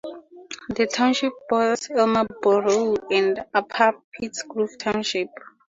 [0.69, 5.29] The township borders Elmer Borough and Upper Pittsgrove Township.